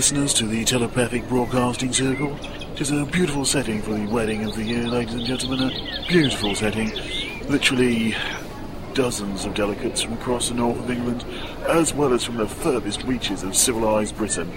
[0.00, 2.34] listeners to the Telepathic Broadcasting Circle.
[2.72, 5.60] It is a beautiful setting for the wedding of the year, ladies and gentlemen.
[5.60, 6.90] A beautiful setting.
[7.50, 8.16] Literally
[8.94, 11.22] dozens of delegates from across the north of England,
[11.68, 14.50] as well as from the furthest reaches of civilised Britain.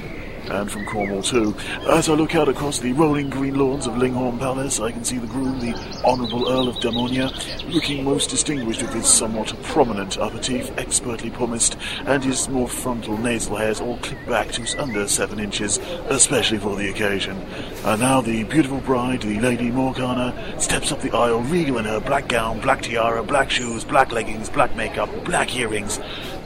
[0.50, 1.56] And from Cornwall too.
[1.90, 5.18] As I look out across the rolling green lawns of Linghorn Palace, I can see
[5.18, 7.32] the groom, the Honourable Earl of Damonia,
[7.74, 13.18] looking most distinguished with his somewhat prominent upper teeth, expertly pomaced, and his more frontal
[13.18, 15.78] nasal hairs all clipped back to under seven inches,
[16.10, 17.38] especially for the occasion.
[17.86, 22.00] And now the beautiful bride, the Lady Morghanna, steps up the aisle, regal in her
[22.00, 26.00] black gown, black tiara, black shoes, black leggings, black makeup, black earrings.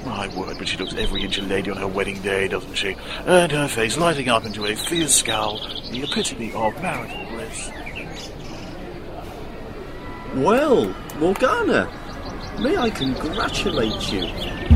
[0.07, 2.95] My word, but she looks every inch a lady on her wedding day, doesn't she?
[3.25, 5.59] And her face lighting up into a fierce scowl,
[5.91, 7.69] the epitome of marital bliss.
[10.35, 10.85] Well,
[11.19, 11.91] Morghanna,
[12.61, 14.27] may I congratulate you.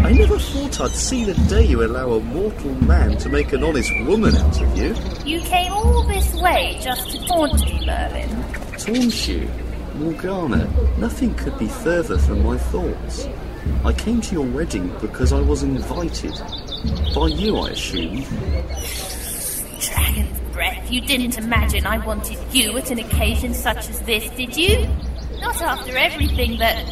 [0.02, 3.64] I never thought I'd see the day you allow a mortal man to make an
[3.64, 4.94] honest woman out of you.
[5.26, 8.30] You came all this way just to taunt me, Merlin.
[8.78, 9.50] Taunt you?
[9.94, 13.30] Morghanna, nothing could be further from my thoughts.
[13.84, 16.34] I came to your wedding because I was invited.
[17.16, 18.24] By you, I assume.
[19.80, 24.56] Dragon's breath, you didn't imagine I wanted you at an occasion such as this, did
[24.56, 24.88] you?
[25.40, 26.86] Not after everything that.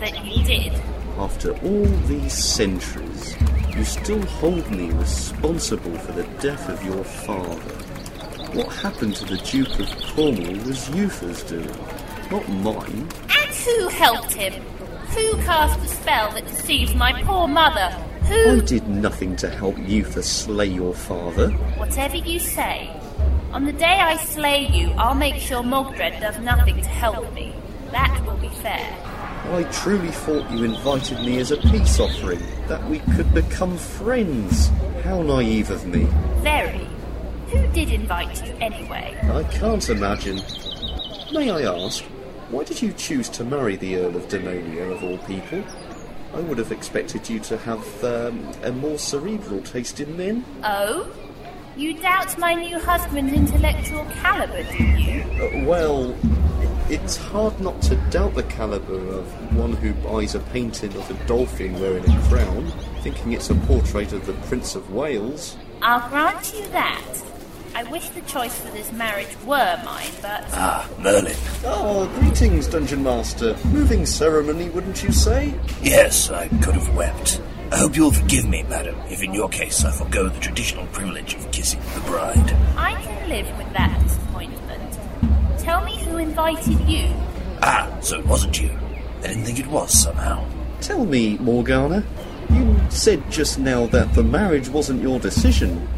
[0.00, 0.72] that you did.
[1.18, 3.36] After all these centuries,
[3.74, 7.74] you still hold me responsible for the death of your father.
[8.52, 11.68] What happened to the Duke of Cornwall was Uther's doing,
[12.30, 13.08] not mine.
[13.30, 14.62] And who helped him?
[15.12, 17.90] Who cast the spell that deceived my poor mother?
[18.26, 18.56] Who?
[18.56, 21.50] I did nothing to help Uther slay your father.
[21.76, 22.90] Whatever you say.
[23.52, 27.54] On the day I slay you, I'll make sure Mogdred does nothing to help me.
[27.92, 28.96] That will be fair.
[29.52, 34.70] I truly thought you invited me as a peace offering, that we could become friends.
[35.04, 36.08] How naive of me.
[36.38, 36.88] Very.
[37.50, 39.16] Who did invite you anyway?
[39.22, 40.40] I can't imagine.
[41.32, 42.02] May I ask,
[42.54, 45.64] why did you choose to marry the Earl of Damonia of all people?
[46.32, 50.44] I would have expected you to have um, a more cerebral taste in men.
[50.62, 51.10] Oh?
[51.76, 55.22] You doubt my new husband's intellectual caliber, do you?
[55.22, 56.16] Uh, well,
[56.88, 61.26] it's hard not to doubt the caliber of one who buys a painting of a
[61.26, 65.56] dolphin wearing a crown, thinking it's a portrait of the Prince of Wales.
[65.82, 67.33] I'll grant you that.
[67.74, 71.34] I wish the choice for this marriage were mine, but Ah, Merlin.
[71.64, 73.56] Oh, greetings, Dungeon Master.
[73.66, 75.52] Moving ceremony, wouldn't you say?
[75.82, 77.40] Yes, I could have wept.
[77.72, 81.34] I hope you'll forgive me, madam, if in your case I forego the traditional privilege
[81.34, 82.52] of kissing the bride.
[82.76, 84.98] I can live with that disappointment.
[85.58, 87.12] Tell me who invited you.
[87.62, 88.70] Ah, so it wasn't you.
[89.22, 90.46] I didn't think it was somehow.
[90.80, 92.04] Tell me, Morghanna,
[92.50, 95.88] you said just now that the marriage wasn't your decision.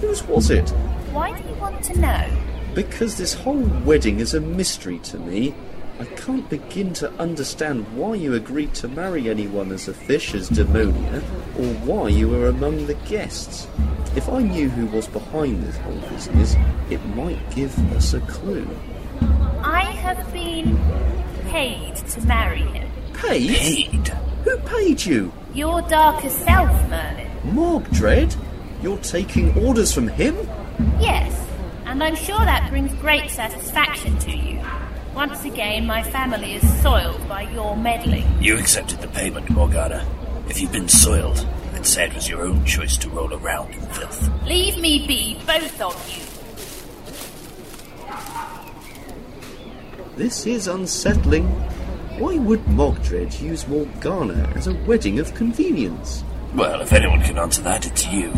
[0.00, 0.72] Whose was it?
[1.12, 2.30] Why do you want to know?
[2.74, 5.54] Because this whole wedding is a mystery to me.
[5.98, 10.48] I can't begin to understand why you agreed to marry anyone as a fish as
[10.48, 11.22] Damonia,
[11.58, 13.66] or why you were among the guests.
[14.14, 16.54] If I knew who was behind this whole business,
[16.90, 18.68] it might give us a clue.
[19.62, 20.78] I have been
[21.48, 22.90] paid to marry him.
[23.14, 23.56] Paid?
[23.56, 24.08] Paid?
[24.44, 25.32] Who paid you?
[25.54, 27.30] Your darker self, Merlin.
[27.46, 28.36] Mogdred?
[28.80, 30.36] You're taking orders from him?
[31.00, 31.48] Yes,
[31.86, 34.60] and I'm sure that brings great satisfaction to you.
[35.14, 38.26] Once again, my family is soiled by your meddling.
[38.40, 40.04] You accepted the payment, Morghanna.
[40.48, 43.80] If you've been soiled, I'd say it was your own choice to roll around in
[43.80, 44.46] filth.
[44.46, 46.24] Leave me be, both of you.
[50.16, 51.46] This is unsettling.
[52.18, 56.22] Why would Mogdred use Morghanna as a wedding of convenience?
[56.54, 58.32] Well, if anyone can answer that, it's you.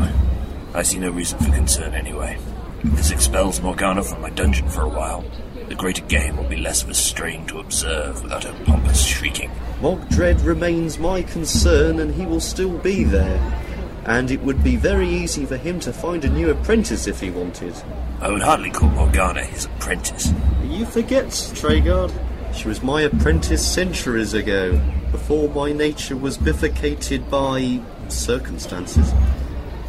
[0.74, 2.38] I see no reason for concern anyway.
[2.82, 5.22] If this expels Morghanna from my dungeon for a while,
[5.68, 9.50] the greater game will be less of a strain to observe without her pompous shrieking.
[9.80, 13.62] Mogdred remains my concern and he will still be there.
[14.06, 17.30] And it would be very easy for him to find a new apprentice if he
[17.30, 17.74] wanted.
[18.20, 20.32] I would hardly call Morghanna his apprentice.
[20.64, 22.12] You forget, Treguard.
[22.54, 24.80] She was my apprentice centuries ago,
[25.10, 29.12] before my nature was bifurcated by circumstances.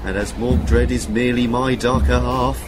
[0.04, 2.62] And as Mogdred is merely my darker half,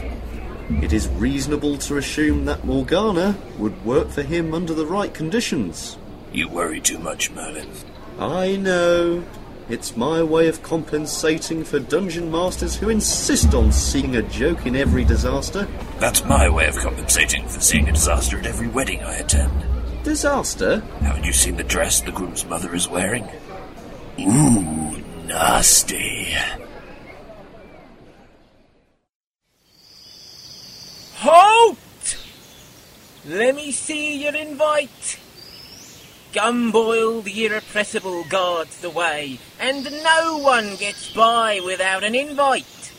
[0.69, 5.97] it is reasonable to assume that Morghanna would work for him under the right conditions.
[6.31, 7.69] You worry too much, Merlin.
[8.19, 9.23] I know.
[9.67, 14.75] It's my way of compensating for dungeon masters who insist on seeing a joke in
[14.75, 15.67] every disaster.
[15.99, 19.51] That's my way of compensating for seeing a disaster at every wedding I attend.
[20.03, 20.81] Disaster?
[21.01, 23.27] Haven't you seen the dress the groom's mother is wearing?
[24.19, 26.35] Ooh, nasty.
[31.27, 32.19] Halt!
[33.25, 35.19] Let me see your invite.
[36.33, 42.93] Gumboil the irrepressible guards the way, and no one gets by without an invite.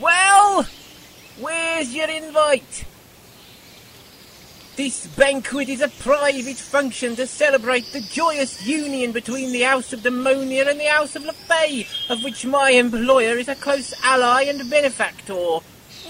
[0.00, 0.68] Well,
[1.40, 2.84] where's your invite?
[4.76, 10.04] This banquet is a private function to celebrate the joyous union between the House of
[10.04, 14.70] Demonia and the House of LeFay, of which my employer is a close ally and
[14.70, 15.58] benefactor.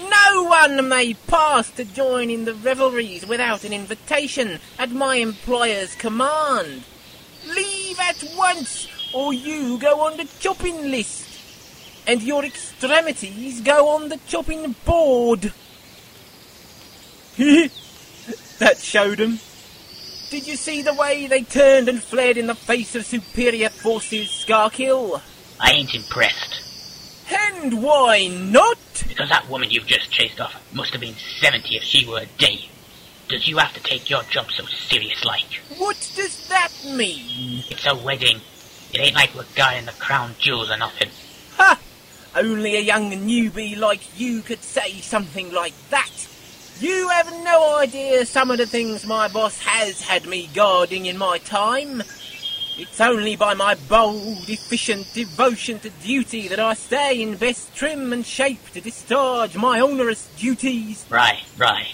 [0.01, 5.95] No one may pass to join in the revelries without an invitation at my employer's
[5.95, 6.83] command.
[7.47, 11.27] Leave at once, or you go on the chopping list,
[12.07, 15.51] and your extremities go on the chopping board.
[17.35, 17.67] He
[18.59, 19.39] that showed 'em.
[20.29, 24.27] Did you see the way they turned and fled in the face of superior forces,
[24.27, 25.21] Skarkill?
[25.59, 26.68] I ain't impressed.
[27.31, 28.77] And why not?
[29.07, 32.25] Because that woman you've just chased off must have been 70 if she were a
[32.25, 32.69] day.
[33.27, 35.61] Does you have to take your job so serious like?
[35.77, 37.63] What does that mean?
[37.69, 38.41] It's a wedding.
[38.91, 41.09] It ain't like we're guarding the crown jewels or nothing.
[41.57, 41.79] Ha!
[42.35, 46.09] Only a young newbie like you could say something like that.
[46.79, 51.17] You have no idea some of the things my boss has had me guarding in
[51.17, 52.01] my time.
[52.81, 58.13] It's only by my bold, efficient devotion to duty that I stay in best trim
[58.13, 61.05] and shape to discharge my onerous duties.
[61.09, 61.93] Right, right.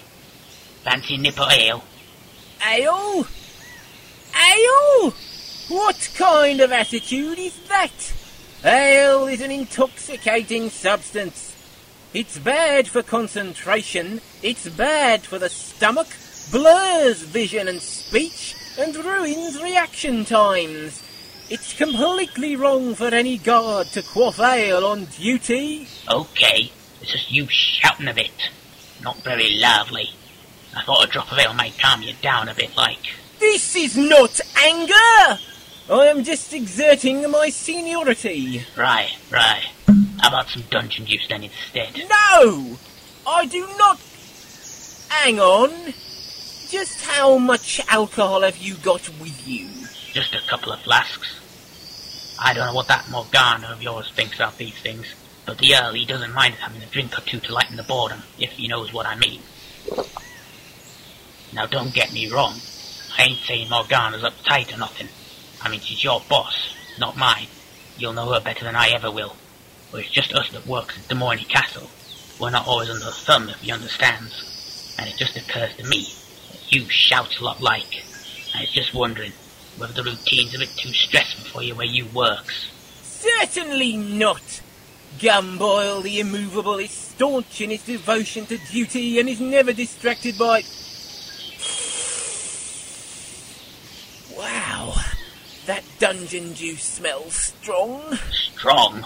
[0.84, 1.84] Fancy nip of ale?
[2.64, 3.26] Ale?
[4.36, 5.14] Ale?
[5.70, 8.14] What kind of attitude is that?
[8.64, 11.56] Ale is an intoxicating substance.
[12.14, 16.10] It's bad for concentration, it's bad for the stomach,
[16.52, 21.02] blurs vision and speech, and ruins reaction times.
[21.50, 25.88] It's completely wrong for any guard to quaff ale on duty.
[26.12, 28.50] Okay, it's just you shouting a bit.
[29.02, 30.10] Not very loudly.
[30.76, 33.14] I thought a drop of ale might calm you down a bit like.
[33.40, 35.40] This is not anger!
[35.88, 38.66] I am just exerting my seniority.
[38.76, 39.70] Right, right.
[40.20, 42.10] How about some dungeon juice then instead?
[42.10, 42.78] No!
[43.28, 44.00] I do not.
[45.10, 45.94] Hang on.
[46.70, 49.68] Just how much alcohol have you got with you?
[50.14, 51.40] Just a couple of flasks.
[52.42, 55.14] I don't know what that Morghanna of yours thinks about these things,
[55.46, 58.24] but the Earl, he doesn't mind having a drink or two to lighten the boredom,
[58.40, 59.42] if he knows what I mean.
[61.54, 62.56] Now don't get me wrong.
[63.16, 65.08] I ain't saying Morghanna's uptight or nothing.
[65.62, 67.48] I mean, she's your boss, not mine.
[68.00, 69.36] You'll know her better than I ever will.
[69.92, 71.90] But it's just us that works at Des Castle.
[72.40, 74.96] We're not always under the thumb, if you understands.
[74.98, 76.08] And it just occurs to me
[76.76, 78.04] you shout a lot like.
[78.54, 79.32] And it's just wondering
[79.78, 82.70] whether the routine's a bit too stressful for you where you works.
[83.02, 84.62] Certainly not.
[85.20, 90.64] Gumboil the immovable is staunch in his devotion to duty and is never distracted by.
[94.38, 94.96] Wow,
[95.66, 98.18] that dungeon juice smells strong.
[98.32, 99.06] Strong?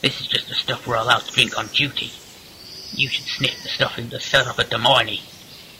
[0.00, 2.10] This is just the stuff we're allowed to drink on duty.
[2.90, 5.31] You should sniff the stuff in the cellar of Des Moines.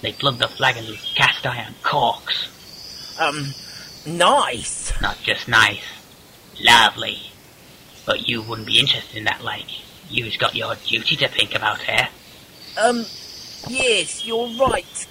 [0.02, 2.48] They plug the flagons with cast iron corks.
[3.18, 3.54] Um,
[4.06, 4.92] nice.
[5.00, 5.84] Not just nice.
[6.60, 7.30] Lovely.
[8.04, 9.66] But you wouldn't be interested in that, like.
[10.10, 12.08] You've got your duty to think about here.
[12.78, 13.06] Um,
[13.68, 15.06] yes, you're right.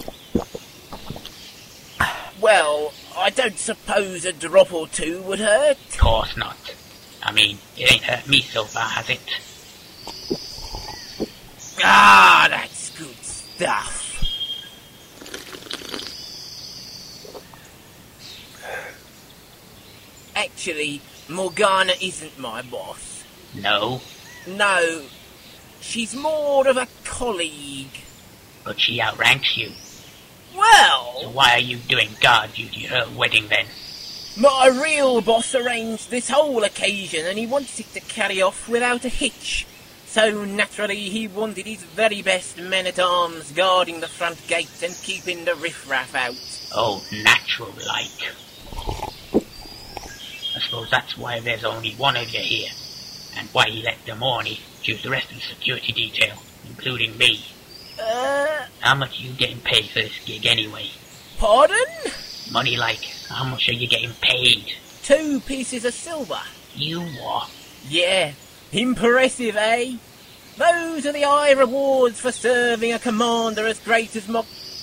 [2.39, 5.77] Well, I don't suppose a drop or two would hurt.
[5.89, 6.75] Of course not.
[7.24, 9.19] I mean, it ain't hurt me so far, has it?
[11.83, 14.00] Ah, that's good stuff.
[20.62, 23.24] Actually, Morghanna isn't my boss.
[23.56, 24.00] No,
[24.46, 25.06] No,
[25.80, 28.03] she's more of a colleague.
[28.63, 29.72] but she outranks you.
[30.56, 31.22] Well.
[31.22, 33.65] So why are you doing guard duty at her wedding then?
[34.38, 39.03] my real boss arranged this whole occasion and he wants it to carry off without
[39.03, 39.65] a hitch.
[40.06, 45.56] So naturally he wanted his very best men-at-arms guarding the front gate and keeping the
[45.56, 46.70] riffraff out.
[46.75, 48.32] Oh, natural like.
[50.62, 52.70] I suppose that's why there's only one of you here,
[53.36, 56.36] and why he let Demorny choose the rest of the security detail,
[56.70, 57.44] including me.
[58.00, 60.89] Uh, How much are you getting paid for this gig anyway?
[61.38, 61.77] pardon?
[62.51, 64.74] Money like, how much are you getting paid?
[65.01, 66.39] Two pieces of silver.
[66.75, 67.50] You what?
[67.88, 68.34] Yeah,
[68.72, 69.96] impressive, eh?
[70.58, 74.41] Those are the high rewards for serving a commander as great as my,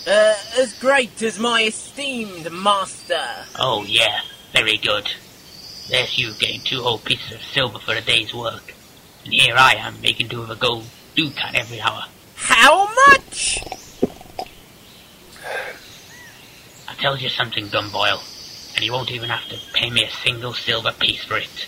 [0.09, 3.23] uh, as great as my esteemed master.
[3.57, 5.09] Oh yeah, very good.
[5.89, 8.75] There's you getting two whole pieces of silver for a day's work.
[9.25, 10.85] And here I am making two of a gold
[11.17, 12.05] ducat every hour.
[12.35, 13.59] How much?
[16.87, 18.21] I tells you something, Gumboil,
[18.75, 21.67] and you won't even have to pay me a single silver piece for it.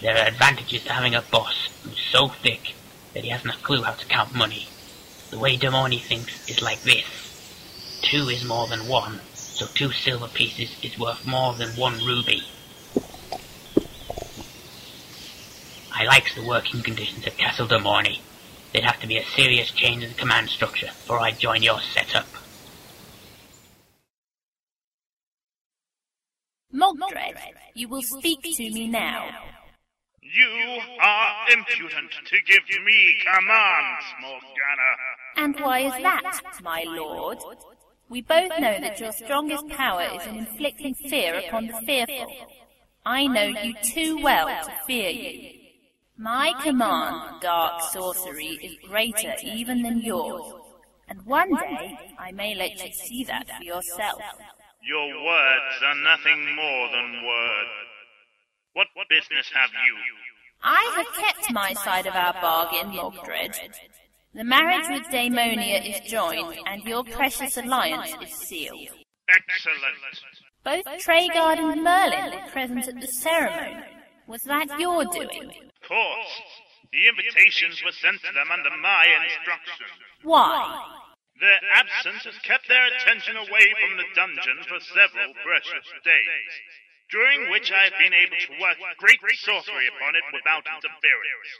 [0.00, 2.74] There are advantages to having a boss who's so thick
[3.14, 4.68] that he hasn't a clue how to count money.
[5.30, 7.04] The way Demoni thinks is like this.
[8.02, 12.44] Two is more than one, so two silver pieces is worth more than one ruby.
[16.00, 18.20] I likes the working conditions at Castle Demoni.
[18.72, 21.78] There'd have to be a serious change in the command structure before I'd join your
[21.78, 22.26] setup.
[26.72, 27.36] Mogdred,
[27.74, 29.28] you will speak to me now.
[30.22, 34.92] You are impudent to give me commands, Morghanna.
[35.36, 37.40] And why is that, my lord?
[38.08, 42.32] We both know that your strongest power is in inflicting fear upon the fearful.
[43.04, 45.59] I know you too well to fear you.
[46.20, 50.52] My command dark sorcery is greater even than yours,
[51.08, 54.20] and one day I may let you see that for yourself.
[54.82, 57.70] Your words are nothing more than words.
[58.74, 59.96] What business have you?
[60.62, 63.56] I have kept my side of our bargain, Mogdred.
[64.34, 68.90] The marriage with Daemonia is joined, and your precious alliance is sealed.
[69.26, 69.96] Excellent.
[70.64, 73.99] Both Treguard and Merlin were present at the ceremony.
[74.30, 75.50] Was that your doing?
[75.50, 76.34] Of course.
[76.94, 79.90] The invitations were sent to them under my instruction.
[80.22, 80.86] Why?
[81.42, 86.52] Their absence has kept their attention away from the dungeon for several precious days,
[87.10, 91.50] during which I have been able to work great sorcery upon it without interference.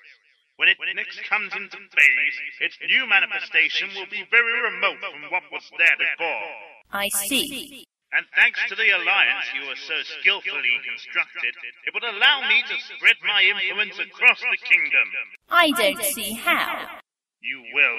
[0.55, 2.37] When it next comes into phase,
[2.71, 6.55] its new manifestation will be very remote from what was there before.
[6.95, 7.83] I see.
[8.13, 11.55] And thanks to the alliance you have so skillfully constructed,
[11.87, 15.07] it would allow me to spread my influence across the kingdom.
[15.49, 16.99] I don't see how.
[17.41, 17.99] You will,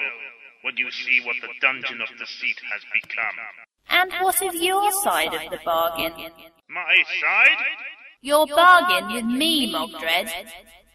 [0.62, 3.38] when you see what the Dungeon of Deceit has become.
[3.88, 6.12] And what of your side of the bargain?
[6.68, 7.64] My side?
[8.20, 10.30] Your bargain with me, Mogdred.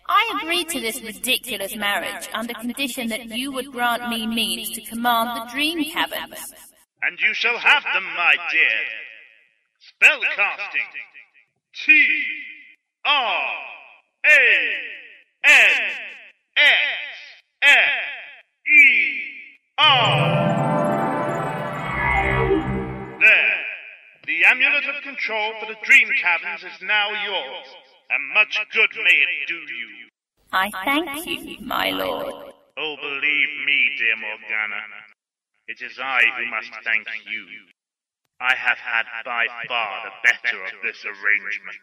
[0.07, 4.81] I agreed to this ridiculous marriage under condition that you would grant me means to
[4.81, 6.53] command the dream caverns.
[7.01, 9.06] And you shall have them, my dear.
[9.87, 10.91] Spellcasting.
[11.73, 12.23] T
[13.05, 13.53] R
[14.25, 14.75] A
[15.45, 15.91] N
[16.57, 16.91] S
[17.61, 17.71] F
[18.67, 18.83] E
[19.77, 20.47] R.
[23.19, 23.65] There.
[24.25, 27.67] The amulet of control for the dream caverns is now yours,
[28.09, 30.09] and much good may it do you.
[30.51, 32.53] I thank you, my lord.
[32.77, 34.83] Oh, believe me, dear Morghanna,
[35.67, 37.45] it is I who must thank you.
[38.39, 41.77] I have had by far the better of this arrangement.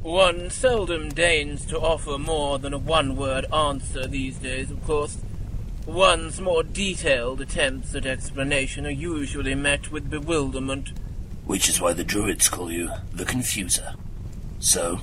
[0.00, 5.18] One seldom deigns to offer more than a one word answer these days, of course.
[5.86, 10.92] One's more detailed attempts at explanation are usually met with bewilderment.
[11.46, 13.96] Which is why the druids call you the Confuser.
[14.60, 15.00] So,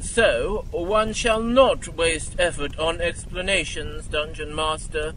[0.00, 5.12] So, one shall not waste effort on explanations, Dungeon Master.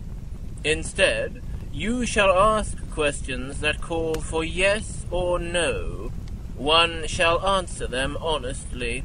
[0.64, 1.42] Instead,
[1.76, 6.10] you shall ask questions that call for yes or no.
[6.56, 9.04] One shall answer them honestly,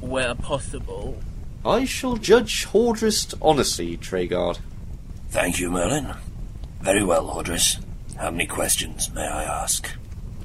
[0.00, 1.16] where possible.
[1.64, 4.58] I shall judge Hordriss honestly, Treguard.
[5.28, 6.14] thank you, Merlin.
[6.80, 7.78] Very well, Hordriss.
[8.16, 9.88] How many questions, may I ask?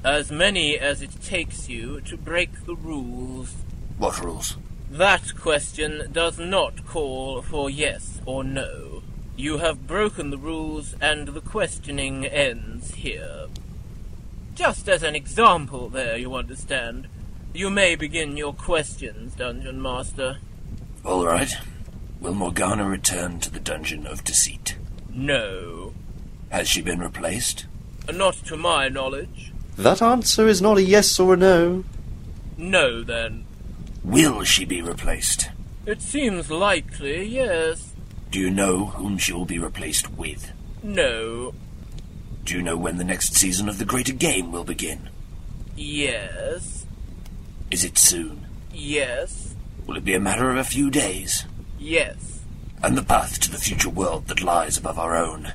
[0.04, 3.52] As many as it takes you to break the rules.
[3.98, 4.56] What rules?
[4.90, 8.91] That question does not call for yes or no.
[9.36, 13.46] You have broken the rules, and the questioning ends here.
[14.54, 17.08] Just as an example, there, you understand.
[17.54, 20.38] You may begin your questions, Dungeon Master.
[21.04, 21.52] All right.
[22.20, 24.76] Will Morghanna return to the Dungeon of Deceit?
[25.10, 25.92] No.
[26.50, 27.66] Has she been replaced?
[28.12, 29.52] Not to my knowledge.
[29.76, 31.84] That answer is not a yes or a no.
[32.56, 33.46] No, then.
[34.04, 35.48] Will she be replaced?
[35.86, 37.91] It seems likely, yes.
[38.32, 40.52] Do you know whom she will be replaced with?
[40.82, 41.52] No.
[42.44, 45.10] Do you know when the next season of the Greater Game will begin?
[45.76, 46.86] Yes.
[47.70, 48.46] Is it soon?
[48.72, 49.54] Yes.
[49.86, 51.44] Will it be a matter of a few days?
[51.78, 52.40] Yes.
[52.82, 55.52] And the path to the future world that lies above our own,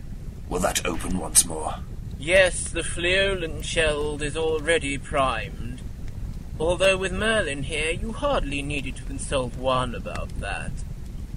[0.48, 1.78] will that open once more?
[2.20, 5.82] Yes, the Fleolan Sheld is already primed.
[6.60, 10.72] Although with Merlin here, you hardly needed to consult one about that.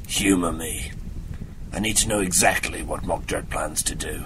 [0.07, 0.93] Humor me.
[1.73, 4.25] I need to know exactly what Mogdred plans to do.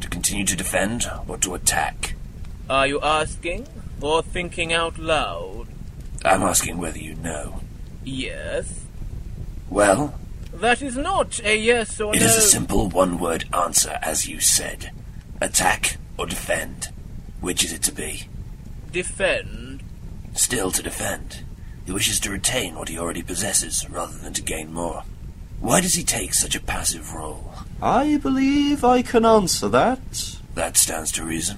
[0.00, 2.14] To continue to defend or to attack?
[2.68, 3.66] Are you asking
[4.00, 5.66] or thinking out loud?
[6.24, 7.60] I'm asking whether you know.
[8.04, 8.84] Yes.
[9.70, 10.14] Well,
[10.52, 12.24] That is not a yes or It no.
[12.26, 14.90] It is a simple one word answer, as you said.
[15.40, 16.90] Attack or defend?
[17.40, 18.28] Which is it to be?
[18.92, 19.82] Defend.
[20.34, 21.44] Still to defend.
[21.84, 25.02] He wishes to retain what he already possesses rather than to gain more.
[25.64, 27.54] Why does he take such a passive role?
[27.80, 30.38] I believe I can answer that.
[30.54, 31.56] That stands to reason.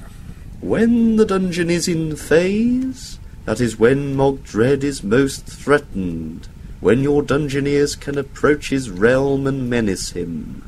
[0.60, 6.48] When the dungeon is in phase, that is when Mogdred is most threatened.
[6.78, 10.62] When your dungeoneers can approach his realm and menace him.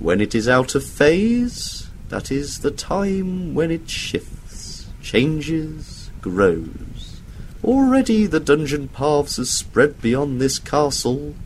[0.00, 7.20] When it is out of phase, that is the time when it shifts, changes, grows.
[7.62, 11.36] Already the dungeon paths have spread beyond this castle,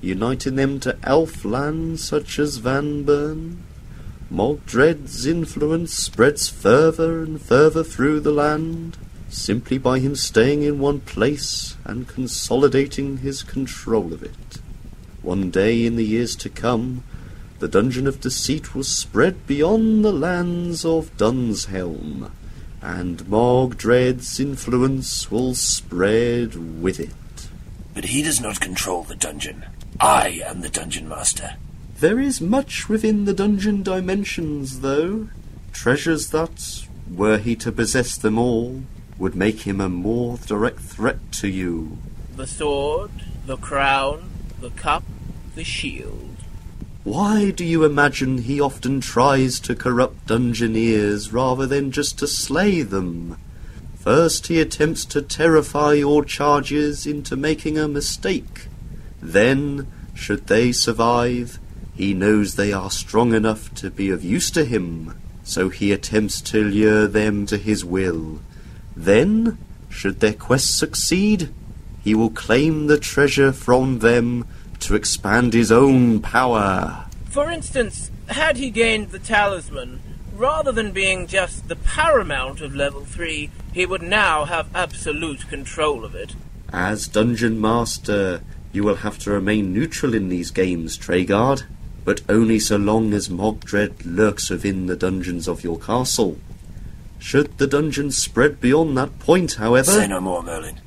[0.00, 3.58] uniting them to elf lands such as Vanburn.
[4.30, 8.96] Mogdred's influence spreads further and further through the land,
[9.30, 14.58] simply by him staying in one place and consolidating his control of it.
[15.22, 17.02] One day in the years to come,
[17.58, 22.30] the Dungeon of Deceit will spread beyond the lands of Dunshelm,
[22.80, 27.10] and Mogdred's influence will spread with it.
[27.94, 29.64] But he does not control the dungeon.
[30.00, 31.56] I am the dungeon master.
[32.00, 35.28] There is much within the dungeon dimensions, though.
[35.72, 38.82] Treasures that, were he to possess them all,
[39.18, 41.98] would make him a more direct threat to you.
[42.36, 43.10] The sword,
[43.46, 45.02] the crown, the cup,
[45.56, 46.36] the shield.
[47.02, 52.82] Why do you imagine he often tries to corrupt dungeoneers rather than just to slay
[52.82, 53.38] them?
[53.96, 58.68] First he attempts to terrify your charges into making a mistake.
[59.20, 61.58] Then, should they survive,
[61.94, 66.40] he knows they are strong enough to be of use to him, so he attempts
[66.42, 68.40] to lure them to his will.
[68.96, 71.48] Then, should their quest succeed,
[72.04, 74.46] he will claim the treasure from them
[74.80, 77.06] to expand his own power.
[77.30, 80.00] For instance, had he gained the talisman,
[80.34, 86.04] rather than being just the paramount of level 3, he would now have absolute control
[86.04, 86.34] of it.
[86.72, 88.42] As Dungeon Master,
[88.78, 91.64] you will have to remain neutral in these games, Treguard,
[92.04, 96.38] but only so long as Mogdred lurks within the dungeons of your castle.
[97.18, 100.80] Should the dungeon spread beyond that point, however, Say no more, Merlin.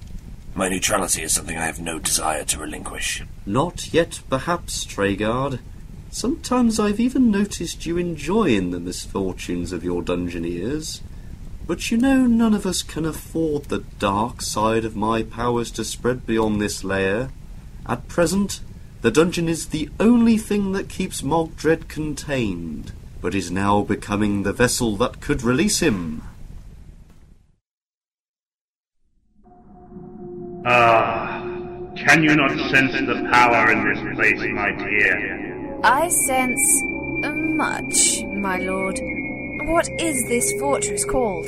[0.56, 3.24] My neutrality is something I have no desire to relinquish.
[3.46, 5.60] not yet perhaps, Treguard.
[6.12, 11.02] Sometimes I've even noticed you enjoying the misfortunes of your dungeoneers.
[11.68, 15.84] But you know none of us can afford the dark side of my powers to
[15.84, 17.32] spread beyond this layer.
[17.88, 18.62] At present,
[19.02, 22.92] the dungeon is the only thing that keeps Mogdred contained,
[23.22, 26.22] but is now becoming the vessel that could release him.
[30.66, 31.42] Ah,
[31.96, 35.80] can you not sense the power in this place, my dear?
[35.84, 36.82] I sense
[37.24, 39.00] much, my lord.
[39.70, 41.48] What is this fortress called?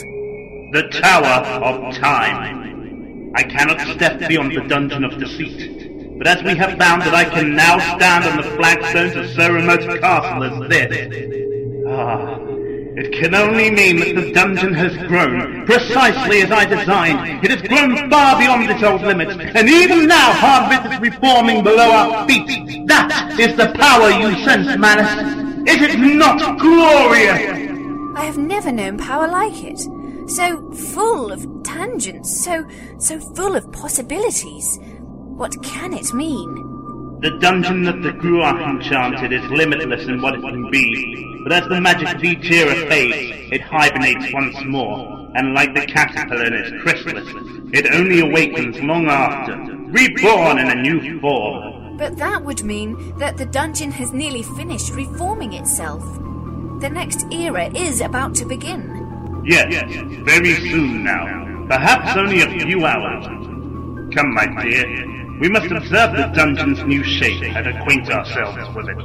[0.71, 3.31] The Tower of Time.
[3.35, 5.92] I cannot step beyond the Dungeon of Deceit,
[6.23, 9.51] but as we have found that I can now stand on the flagstones of so
[9.51, 12.37] remote a castle as this, ah,
[12.95, 17.43] it can only mean that the dungeon has grown precisely as I designed.
[17.43, 21.91] It has grown far beyond its old limits, and even now Hardbit is reforming below
[21.91, 22.87] our feet.
[22.87, 25.67] That is the power you sense, Malice.
[25.67, 28.15] Is it not glorious?
[28.15, 29.79] I have never known power like it.
[30.29, 32.65] So full of tangents, so
[32.97, 34.79] so full of possibilities.
[35.35, 37.19] What can it mean?
[37.21, 41.67] The dungeon that the Gruach enchanted is limitless in what it can be, but as
[41.67, 46.53] the magic of each era fades, it hibernates once more, and like the caterpillar in
[46.53, 47.27] its chrysalis,
[47.73, 49.55] it only awakens long after,
[49.87, 51.97] reborn in a new form.
[51.97, 56.03] But that would mean that the dungeon has nearly finished reforming itself.
[56.79, 59.41] The next era is about to begin.
[59.45, 63.25] Yes, very soon now, perhaps only a few hours.
[64.13, 68.97] Come, my dear, we must observe the dungeon's new shape and acquaint ourselves with it.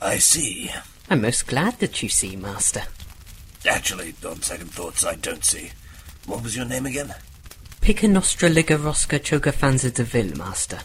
[0.00, 0.68] I see.
[1.08, 2.82] I'm most glad that you see, Master.
[3.64, 5.70] Actually, on second thoughts, I don't see.
[6.26, 7.14] What was your name again?
[7.80, 10.80] Picanostra Ligaroska Chogafanza de Ville, Master.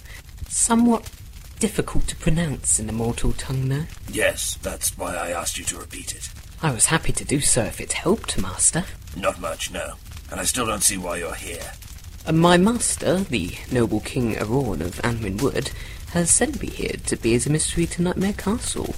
[0.47, 1.09] Somewhat
[1.57, 3.85] difficult to pronounce in the mortal tongue, no?
[4.11, 6.29] Yes, that's why I asked you to repeat it.
[6.61, 8.83] I was happy to do so if it helped, Master.
[9.15, 9.95] Not much, no.
[10.31, 11.71] And I still don't see why you're here.
[12.25, 15.71] Uh, My master, the noble King Aron of Anwin Wood,
[16.11, 18.95] has sent me here to be as emissary to Nightmare Castle.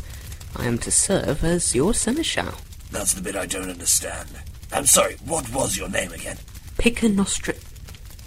[0.55, 2.55] I am to serve as your seneschal.
[2.91, 4.29] That's the bit I don't understand.
[4.71, 6.37] I'm sorry, what was your name again?
[6.77, 7.57] Picanostra...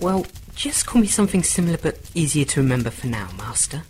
[0.00, 3.82] Well, just call me something similar but easier to remember for now, Master.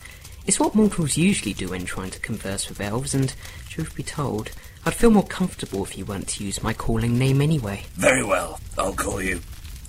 [0.47, 3.35] It's what mortals usually do when trying to converse with elves, and
[3.69, 4.51] truth be told,
[4.85, 7.85] I'd feel more comfortable if you weren't to use my calling name anyway.
[7.95, 8.59] Very well.
[8.77, 9.41] I'll call you.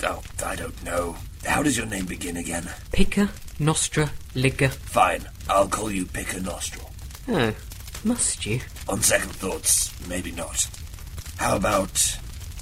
[0.04, 1.16] Oh, I don't know.
[1.46, 2.70] How does your name begin again?
[2.92, 3.30] Picker,
[3.60, 4.70] Nostra, Ligger.
[4.70, 5.28] Fine.
[5.50, 6.90] I'll call you Picker Nostril.
[7.28, 7.54] Oh,
[8.04, 8.62] must you?
[8.88, 10.68] On second thoughts, maybe not.
[11.38, 12.20] How about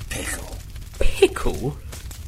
[0.09, 0.55] Pickle?
[0.99, 1.77] Pickle?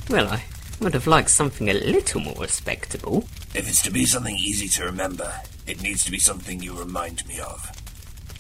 [0.10, 0.44] Well, I
[0.82, 3.26] would have liked something a little more respectable.
[3.56, 5.32] If it's to be something easy to remember,
[5.66, 7.72] it needs to be something you remind me of.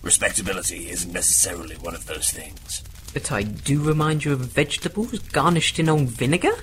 [0.03, 2.83] Respectability isn't necessarily one of those things.
[3.13, 6.53] But I do remind you of vegetables garnished in old vinegar?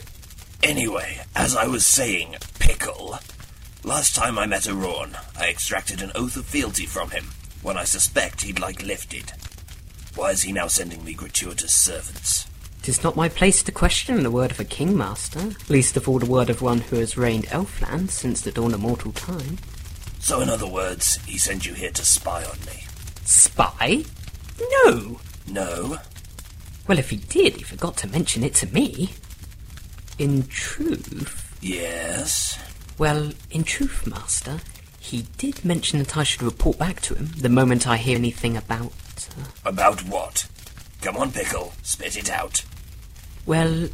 [0.62, 3.18] Anyway, as I was saying, Pickle.
[3.82, 7.30] Last time I met Aron, I extracted an oath of fealty from him,
[7.62, 9.32] one I suspect he'd like lifted.
[10.14, 12.46] Why is he now sending me gratuitous servants?
[12.82, 16.18] Tis not my place to question the word of a king, master, least of all
[16.18, 19.56] the word of one who has reigned Elfland since the dawn of mortal time.
[20.18, 22.84] So, in other words, he sent you here to spy on me.
[23.34, 24.04] Spy?
[24.84, 25.20] No!
[25.46, 25.98] No?
[26.88, 29.10] Well, if he did, he forgot to mention it to me.
[30.18, 31.56] In truth.
[31.62, 32.58] Yes?
[32.98, 34.58] Well, in truth, Master,
[34.98, 38.56] he did mention that I should report back to him the moment I hear anything
[38.56, 38.92] about.
[39.38, 40.48] Uh, About what?
[41.00, 42.64] Come on, Pickle, spit it out.
[43.46, 43.88] well,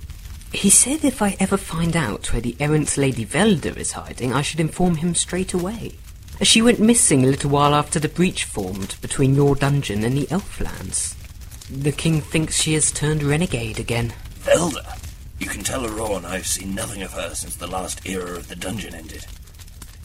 [0.53, 4.41] he said if I ever find out where the errant Lady Velda is hiding, I
[4.43, 5.97] should inform him straight away.
[6.41, 10.17] As she went missing a little while after the breach formed between your dungeon and
[10.17, 11.15] the Elflands.
[11.71, 14.13] The king thinks she has turned renegade again.
[14.41, 14.99] Velda?
[15.39, 18.57] You can tell Aron I've seen nothing of her since the last era of the
[18.57, 19.27] dungeon ended.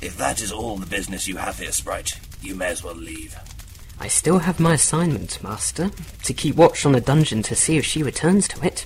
[0.02, 3.38] If that is all the business you have here, Sprite, you may as well leave.
[4.00, 5.92] I still have my assignment, Master,
[6.24, 8.86] to keep watch on the dungeon to see if she returns to it.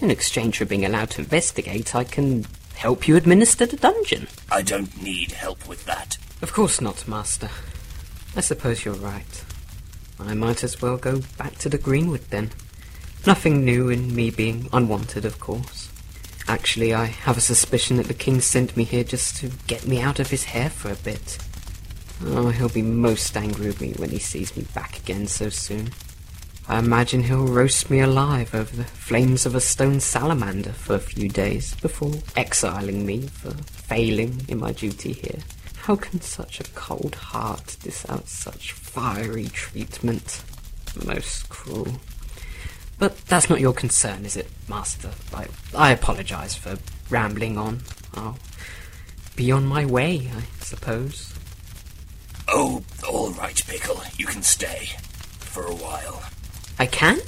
[0.00, 4.26] In exchange for being allowed to investigate, I can help you administer the dungeon.
[4.50, 6.18] I don't need help with that.
[6.44, 7.48] Of course not, Master.
[8.36, 9.44] I suppose you're right.
[10.20, 12.50] I might as well go back to the Greenwood then.
[13.26, 15.90] Nothing new in me being unwanted, of course.
[16.46, 20.02] Actually, I have a suspicion that the king sent me here just to get me
[20.02, 21.38] out of his hair for a bit.
[22.22, 25.92] Oh, he'll be most angry with me when he sees me back again so soon.
[26.68, 31.00] I imagine he'll roast me alive over the flames of a stone salamander for a
[31.00, 35.40] few days before exiling me for failing in my duty here.
[35.84, 40.42] How can such a cold heart dish out such fiery treatment?
[41.04, 42.00] Most cruel.
[42.98, 45.10] But that's not your concern, is it, Master?
[45.34, 46.78] I, I apologize for
[47.10, 47.82] rambling on.
[48.14, 48.38] I'll
[49.36, 51.34] be on my way, I suppose.
[52.48, 54.00] Oh, all right, Pickle.
[54.16, 54.86] You can stay.
[55.40, 56.22] For a while.
[56.78, 57.18] I can?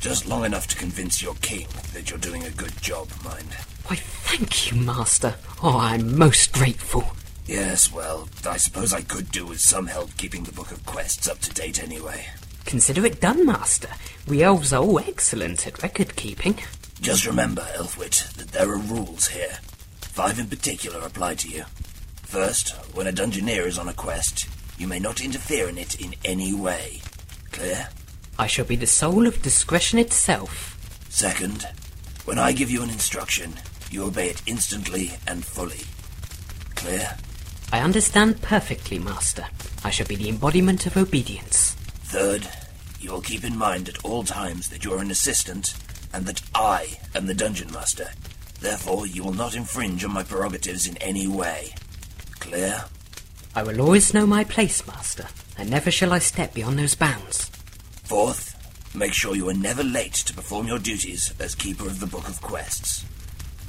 [0.00, 3.54] Just long enough to convince your king that you're doing a good job, mind.
[3.86, 5.36] Why, thank you, Master.
[5.62, 7.04] Oh, I'm most grateful.
[7.46, 11.28] Yes, well, I suppose I could do with some help keeping the Book of Quests
[11.28, 12.26] up to date anyway.
[12.64, 13.88] Consider it done, Master.
[14.28, 16.58] We elves are all excellent at record keeping.
[17.00, 19.58] Just remember, Elfwit, that there are rules here.
[20.00, 21.64] Five in particular apply to you.
[22.22, 26.14] First, when a dungeoneer is on a quest, you may not interfere in it in
[26.24, 27.02] any way.
[27.50, 27.88] Clear?
[28.38, 30.78] I shall be the soul of discretion itself.
[31.10, 31.68] Second,
[32.24, 33.54] when I give you an instruction,
[33.90, 35.82] you obey it instantly and fully.
[36.76, 37.16] Clear?
[37.72, 39.46] I understand perfectly, Master.
[39.82, 41.72] I shall be the embodiment of obedience.
[42.04, 42.46] Third,
[43.00, 45.74] you will keep in mind at all times that you are an assistant
[46.12, 48.10] and that I am the dungeon master.
[48.60, 51.74] Therefore, you will not infringe on my prerogatives in any way.
[52.38, 52.84] Clear?
[53.54, 57.48] I will always know my place, Master, and never shall I step beyond those bounds.
[58.04, 58.54] Fourth,
[58.94, 62.28] make sure you are never late to perform your duties as keeper of the Book
[62.28, 63.04] of Quests.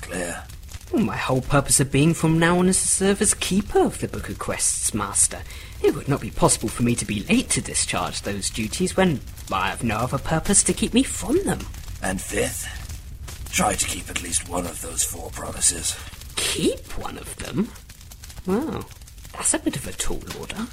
[0.01, 0.43] Clear?
[0.91, 3.99] Well, my whole purpose of being from now on is to serve as keeper of
[3.99, 5.41] the Book of Quests, Master.
[5.81, 9.21] It would not be possible for me to be late to discharge those duties when
[9.51, 11.59] I have no other purpose to keep me from them.
[12.01, 15.97] And fifth, try to keep at least one of those four promises.
[16.35, 17.69] Keep one of them?
[18.45, 18.87] Well,
[19.33, 20.67] that's a bit of a tall order.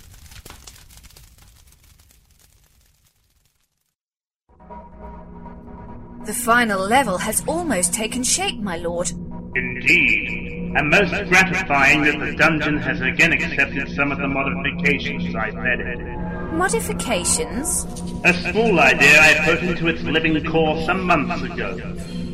[6.27, 9.11] The final level has almost taken shape, my lord.
[9.55, 15.51] Indeed, and most gratifying that the dungeon has again accepted some of the modifications I
[15.51, 16.53] vetted.
[16.53, 17.85] Modifications?
[18.25, 21.77] A small idea I put into its living core some months ago.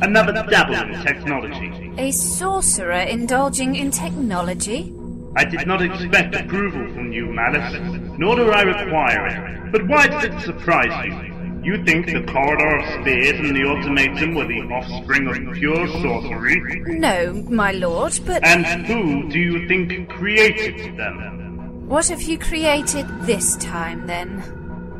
[0.01, 1.91] Another dabble in technology.
[1.97, 4.93] A sorcerer indulging in technology?
[5.35, 7.79] I did not expect approval from you, Malice,
[8.19, 9.71] nor do I require it.
[9.71, 11.36] But why does it surprise you?
[11.63, 16.59] You think the corridor of spheres and the ultimatum were the offspring of pure sorcery?
[16.99, 21.87] No, my lord, but And who do you think created them?
[21.87, 24.43] what have you created this time then?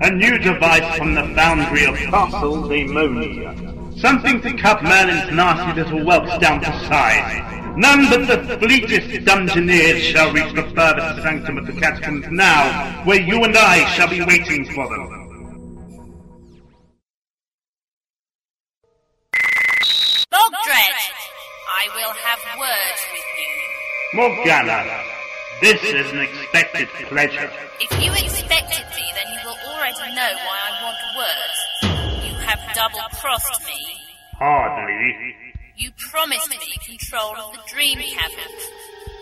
[0.01, 3.99] A new device from the foundry of Castle Daemonia.
[3.99, 7.43] Something to cut Merlin's nasty little whelps down to size.
[7.77, 13.21] None but the fleetest dungeoneers shall reach the furthest sanctum of the catacombs now, where
[13.21, 15.16] you and I shall be waiting for them.
[24.13, 24.87] Morgana,
[25.59, 27.51] this is an expected pleasure.
[27.81, 31.57] If you expected me, then you will already know why I want words.
[32.23, 33.99] You have double-crossed me.
[34.39, 35.35] Hardly.
[35.75, 38.63] You promised me control of the dream caverns.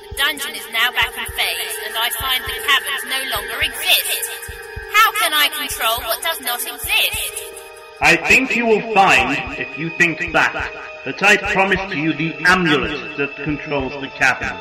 [0.05, 4.29] The dungeon is now back in phase, and I find the caverns no longer exist.
[4.93, 7.33] How can I control what does not exist?
[8.01, 10.53] I think you will find, if you think back,
[11.05, 14.57] that I promised you the amulet that controls the cavern.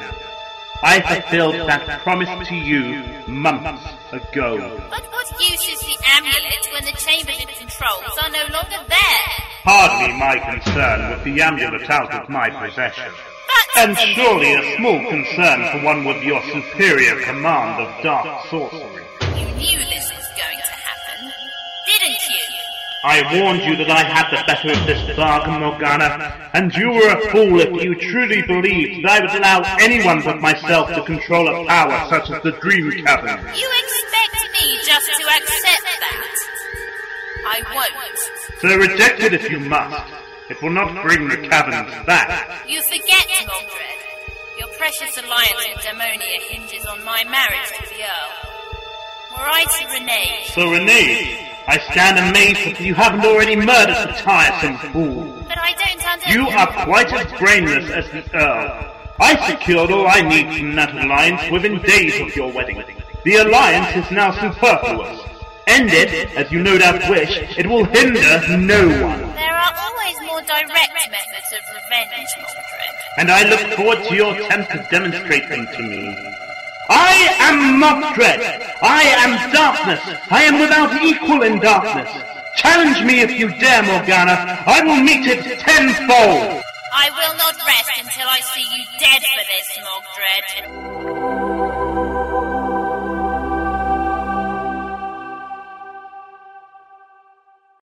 [0.83, 4.79] I fulfilled that promise to you months ago.
[4.91, 9.25] But what use is the amulet when the chambers it controls are no longer there?
[9.65, 13.11] Hardly my concern with the amulet out of my possession.
[13.77, 19.04] And surely a small concern for one with your superior command of dark sorcery.
[23.05, 27.13] I warned you that I had the better of this bargain, Morghanna, and you were
[27.13, 31.45] a fool if you truly believed that I would allow anyone but myself to control
[31.47, 33.45] a power such as the Dream Cavern.
[33.55, 36.37] You expect me just to accept that?
[37.45, 38.61] I won't.
[38.61, 40.11] So reject it if you must.
[40.49, 42.67] It will not bring the caverns back.
[42.67, 44.01] You forget, Mordred.
[44.59, 48.33] Your precious alliance with Daemonia hinges on my marriage to the Earl.
[49.37, 54.13] Were I to Renee, So Renee, I stand amazed that you haven't already murdered the
[54.21, 55.45] tiresome fool.
[55.49, 56.35] but I don't understand.
[56.35, 58.91] You are quite as brainless as the Earl.
[59.19, 62.83] I secured all I need from that alliance within days of your wedding.
[63.25, 65.21] The alliance is now superfluous.
[65.67, 69.21] End it, as you no doubt wish, it will hinder no one.
[69.35, 72.95] There are always more direct methods of revenge, Mordred.
[73.17, 76.44] And I look forward to your attempt to demonstrate them to me.
[76.89, 78.41] I am Mogdred.
[78.83, 80.01] I am darkness.
[80.31, 82.11] I am without equal in darkness.
[82.57, 84.63] Challenge me if you dare, Morghanna.
[84.67, 86.63] I will meet it tenfold.
[86.93, 91.54] I will not rest until I see you dead for this, Mordred.